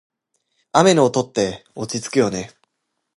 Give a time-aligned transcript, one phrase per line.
[0.71, 2.49] 雨の音って落ち着くよね。